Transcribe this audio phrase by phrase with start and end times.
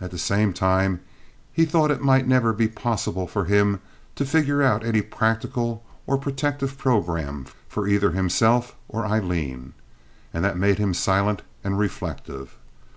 [0.00, 0.98] At the same time
[1.52, 3.78] he thought it might never be possible for him
[4.16, 9.74] to figure out any practical or protective program for either himself or Aileen,
[10.34, 12.56] and that made him silent and reflective.